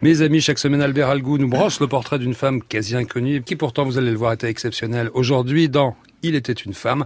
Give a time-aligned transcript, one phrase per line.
[0.00, 3.56] Mes amis, chaque semaine, Albert Algou nous brosse le portrait d'une femme quasi inconnue, qui
[3.56, 5.10] pourtant, vous allez le voir, était exceptionnelle.
[5.12, 7.04] Aujourd'hui, dans Il était une femme,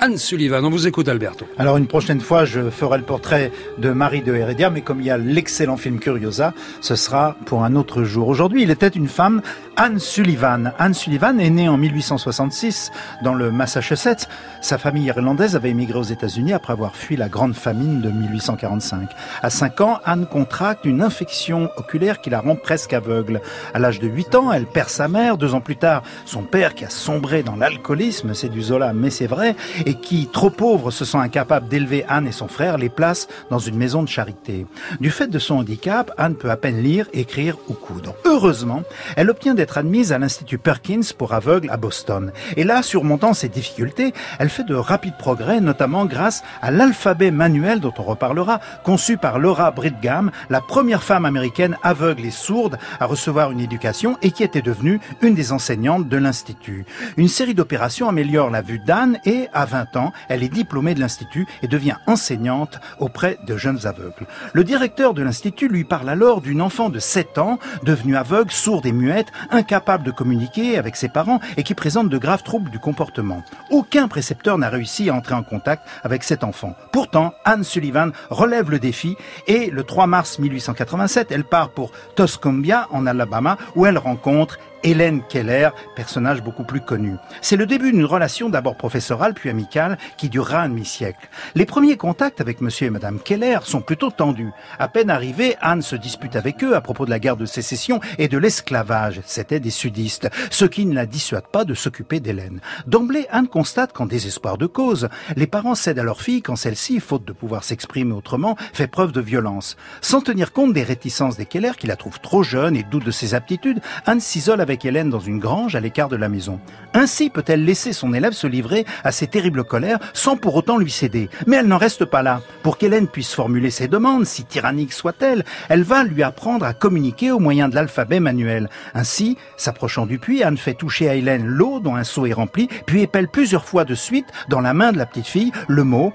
[0.00, 0.64] Anne Sullivan.
[0.64, 1.46] On vous écoute, Alberto.
[1.58, 5.06] Alors, une prochaine fois, je ferai le portrait de Marie de Heredia, mais comme il
[5.06, 8.28] y a l'excellent film Curiosa, ce sera pour un autre jour.
[8.28, 9.40] Aujourd'hui, il était une femme,
[9.76, 10.72] Anne Sullivan.
[10.78, 12.90] Anne Sullivan est née en 1866
[13.22, 14.28] dans le Massachusetts.
[14.60, 19.10] Sa famille irlandaise avait émigré aux États-Unis après avoir fui la grande famine de 1845.
[19.42, 23.40] À 5 ans, Anne contracte une infection oculaire qui la rend presque aveugle.
[23.72, 25.38] À l'âge de 8 ans, elle perd sa mère.
[25.38, 29.10] Deux ans plus tard, son père qui a sombré dans l'alcoolisme, c'est du Zola, mais
[29.10, 32.88] c'est vrai, et qui, trop pauvre, se sent incapable d'élever Anne et son frère, les
[32.88, 34.66] place dans une maison de charité.
[35.00, 38.14] Du fait de son handicap, Anne peut à peine lire, écrire ou coudre.
[38.24, 38.82] Heureusement,
[39.16, 42.32] elle obtient d'être admise à l'Institut Perkins pour aveugles à Boston.
[42.56, 47.80] Et là, surmontant ses difficultés, elle fait de rapides progrès, notamment grâce à l'alphabet manuel
[47.80, 53.06] dont on reparlera, conçu par Laura Bridgham, la première femme américaine aveugle et sourde à
[53.06, 56.84] recevoir une éducation et qui était devenue une des enseignantes de l'Institut.
[57.16, 61.00] Une série d'opérations améliore la vue d'Anne et, à 20 ans, elle est diplômée de
[61.00, 64.26] l'Institut et devient enseignante auprès de jeunes aveugles.
[64.52, 68.86] Le directeur de l'Institut lui parle alors d'une enfant de 7 ans, devenue aveugle, sourde
[68.86, 72.78] et muette, incapable de communiquer avec ses parents et qui présente de graves troubles du
[72.78, 73.42] comportement.
[73.70, 76.74] Aucun précepteur n'a réussi à entrer en contact avec cet enfant.
[76.92, 79.16] Pourtant, Anne Sullivan relève le défi
[79.46, 85.22] et le 3 mars 1887, elle part pour Toscumbia en Alabama où elle rencontre Hélène
[85.28, 87.16] Keller, personnage beaucoup plus connu.
[87.40, 91.28] C'est le début d'une relation d'abord professorale puis amicale qui durera un demi-siècle.
[91.54, 94.50] Les premiers contacts avec monsieur et madame Keller sont plutôt tendus.
[94.78, 98.00] À peine arrivée, Anne se dispute avec eux à propos de la guerre de sécession
[98.18, 99.20] et de l'esclavage.
[99.24, 102.60] C'étaient des sudistes, ce qui ne la dissuade pas de s'occuper d'Hélène.
[102.86, 107.00] D'emblée, Anne constate qu'en désespoir de cause, les parents cèdent à leur fille quand celle-ci,
[107.00, 109.76] faute de pouvoir s'exprimer autrement, fait preuve de violence.
[110.00, 113.10] Sans tenir compte des réticences des Keller qui la trouvent trop jeune et doute de
[113.10, 116.60] ses aptitudes, Anne s'isole avec Hélène dans une grange à l'écart de la maison.
[116.94, 121.28] Ainsi peut-elle laisser son se livrer à ses terribles colères sans pour autant lui céder.
[121.46, 122.40] Mais elle n'en reste pas là.
[122.62, 127.30] Pour qu'Hélène puisse formuler ses demandes, si tyrannique soit-elle, elle va lui apprendre à communiquer
[127.30, 128.70] au moyen de l'alphabet manuel.
[128.94, 132.68] Ainsi, s'approchant du puits, Anne fait toucher à Hélène l'eau dont un seau est rempli,
[132.86, 136.12] puis épelle plusieurs fois de suite dans la main de la petite fille le mot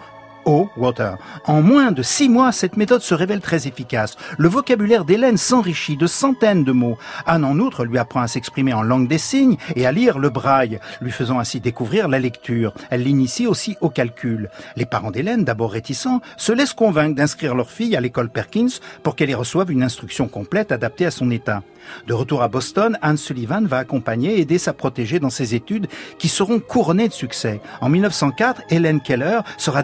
[0.78, 1.18] water.
[1.46, 4.18] En moins de six mois, cette méthode se révèle très efficace.
[4.38, 6.98] Le vocabulaire d'Hélène s'enrichit de centaines de mots.
[7.26, 10.30] Anne, en outre, lui apprend à s'exprimer en langue des signes et à lire le
[10.30, 12.74] braille, lui faisant ainsi découvrir la lecture.
[12.90, 14.50] Elle l'initie aussi au calcul.
[14.76, 19.16] Les parents d'Hélène, d'abord réticents, se laissent convaincre d'inscrire leur fille à l'école Perkins pour
[19.16, 21.62] qu'elle y reçoive une instruction complète adaptée à son état.
[22.08, 25.88] De retour à Boston, Anne Sullivan va accompagner et aider sa protégée dans ses études
[26.18, 27.62] qui seront couronnées de succès.
[27.82, 29.84] En 1904, Helen Keller sera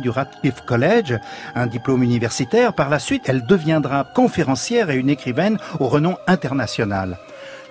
[0.00, 1.18] du Radcliffe College,
[1.54, 2.72] un diplôme universitaire.
[2.72, 7.18] Par la suite, elle deviendra conférencière et une écrivaine au renom international.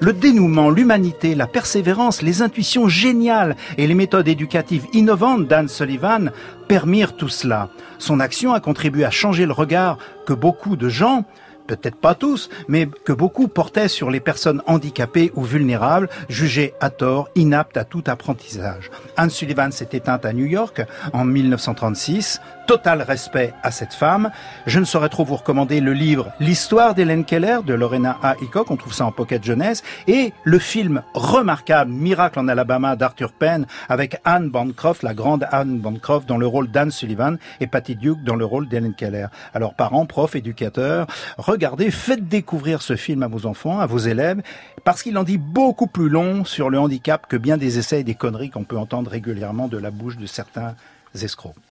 [0.02, 6.32] Le dénouement, l'humanité, la persévérance, les intuitions géniales et les méthodes éducatives innovantes d'Anne Sullivan
[6.70, 7.68] permirent tout cela.
[7.98, 11.26] Son action a contribué à changer le regard que beaucoup de gens,
[11.70, 16.90] peut-être pas tous, mais que beaucoup portaient sur les personnes handicapées ou vulnérables, jugées à
[16.90, 18.90] tort, inaptes à tout apprentissage.
[19.18, 20.82] Anne Sullivan s'est éteinte à New York
[21.14, 22.42] en 1936.
[22.70, 24.30] Total respect à cette femme.
[24.68, 28.36] Je ne saurais trop vous recommander le livre L'histoire d'Hélène Keller de Lorena A.
[28.40, 33.32] Hickok, on trouve ça en pocket jeunesse, et le film remarquable Miracle en Alabama d'Arthur
[33.32, 37.96] Penn avec Anne Bancroft, la grande Anne Bancroft dans le rôle d'Anne Sullivan et Patty
[37.96, 39.26] Duke dans le rôle d'Hélène Keller.
[39.56, 41.08] Alors parents, profs, éducateurs,
[41.40, 44.44] regardez, faites découvrir ce film à vos enfants, à vos élèves,
[44.84, 48.04] parce qu'il en dit beaucoup plus long sur le handicap que bien des essais et
[48.04, 50.76] des conneries qu'on peut entendre régulièrement de la bouche de certains
[51.16, 51.56] escrocs.